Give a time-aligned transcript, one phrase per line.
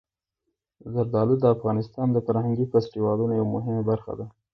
[0.93, 4.25] زردالو د افغانستان د فرهنګي فستیوالونو یوه مهمه برخه ده.